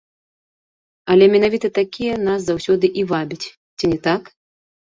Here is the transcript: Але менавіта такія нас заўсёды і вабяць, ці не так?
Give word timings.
Але 1.15 1.25
менавіта 1.33 1.67
такія 1.79 2.15
нас 2.29 2.41
заўсёды 2.49 2.93
і 3.03 3.07
вабяць, 3.15 3.43
ці 3.77 3.85
не 3.95 3.99
так? 4.11 4.21